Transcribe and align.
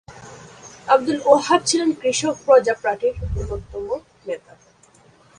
আবদুল 0.87 1.19
ওহাব 1.25 1.61
ছিলেন 1.69 1.89
কৃষক 2.01 2.35
প্রজা 2.45 2.75
পার্টির 2.83 3.15
অন্যতম 3.25 3.87
নেতা। 4.27 4.53